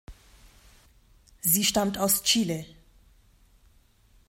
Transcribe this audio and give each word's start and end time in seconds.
Sie 1.41 1.63
stammt 1.63 1.99
aus 1.99 2.23
Chile. 2.23 2.65